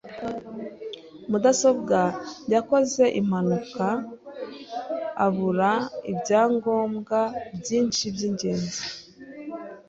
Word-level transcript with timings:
Mudasobwa 1.29 1.99
ya 2.11 2.13
yakoze 2.53 3.03
impanuka 3.19 3.85
abura 5.25 5.71
ibyangombwa 6.11 7.19
byinshi 7.59 8.03
byingenzi. 8.15 8.83